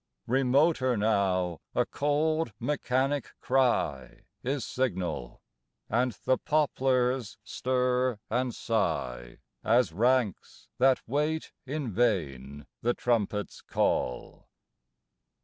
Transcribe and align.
Remoter 0.25 0.97
now, 0.97 1.61
a 1.75 1.85
cold, 1.85 2.53
mechanic 2.59 3.29
cry 3.39 4.23
Is 4.41 4.65
signal, 4.65 5.43
and 5.91 6.13
the 6.25 6.39
poplars 6.39 7.37
stir 7.43 8.17
and 8.27 8.55
sigh, 8.55 9.37
As 9.63 9.93
ranks 9.93 10.69
that 10.79 11.01
wait 11.05 11.51
in 11.67 11.91
vain 11.91 12.65
the 12.81 12.95
trumpet 12.95 13.49
s 13.51 13.61
call. 13.61 14.47